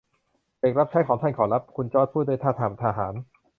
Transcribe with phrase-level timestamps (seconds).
[0.59, 3.13] เด็กรับใช้ของท่านขอรับ คุณจอร์จพูดด้วยท่าทางแบบทหาร